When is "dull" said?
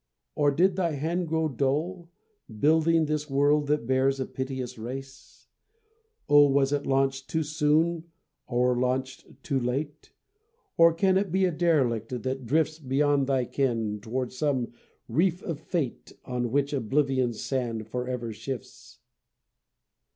1.47-2.09